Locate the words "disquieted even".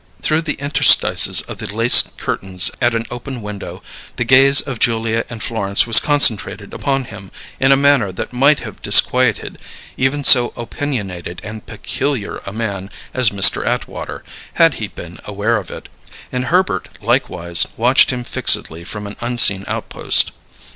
8.81-10.23